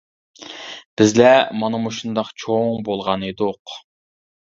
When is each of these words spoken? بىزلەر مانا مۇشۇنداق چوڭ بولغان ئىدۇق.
بىزلەر 1.01 1.53
مانا 1.61 1.83
مۇشۇنداق 1.85 2.35
چوڭ 2.47 2.83
بولغان 2.91 3.31
ئىدۇق. 3.33 3.81